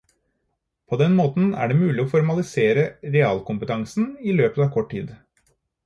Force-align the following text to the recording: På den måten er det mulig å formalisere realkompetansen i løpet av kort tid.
På 0.93 0.97
den 1.01 1.17
måten 1.19 1.51
er 1.65 1.69
det 1.73 1.77
mulig 1.83 2.03
å 2.05 2.07
formalisere 2.15 2.89
realkompetansen 3.19 4.13
i 4.31 4.39
løpet 4.43 4.67
av 4.69 4.77
kort 4.79 4.95
tid. 4.97 5.19